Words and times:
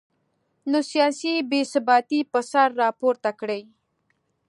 نو 0.69 0.79
سیاسي 0.91 1.33
بې 1.49 1.61
ثباتي 1.71 2.19
به 2.31 2.41
سر 2.51 2.69
راپورته 2.83 3.29
کړي 3.39 3.61